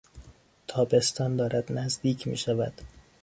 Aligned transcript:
تابستان 0.67 1.35
دارد 1.35 1.71
نزدیک 1.71 2.27
میشود. 2.27 2.73